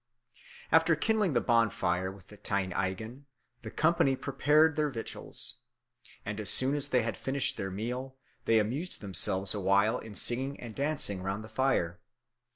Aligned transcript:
"After 0.71 0.95
kindling 0.95 1.33
the 1.33 1.41
bonfire 1.41 2.11
with 2.11 2.29
the 2.29 2.37
tein 2.37 2.71
eigin 2.73 3.25
the 3.61 3.69
company 3.69 4.15
prepared 4.15 4.75
their 4.75 4.89
victuals. 4.89 5.59
And 6.25 6.39
as 6.39 6.49
soon 6.49 6.73
as 6.73 6.89
they 6.89 7.03
had 7.03 7.15
finished 7.15 7.55
their 7.55 7.69
meal, 7.69 8.17
they 8.45 8.57
amused 8.57 9.01
themselves 9.01 9.53
a 9.53 9.59
while 9.59 9.99
in 9.99 10.15
singing 10.15 10.59
and 10.59 10.73
dancing 10.73 11.21
round 11.21 11.43
the 11.43 11.49
fire. 11.49 11.99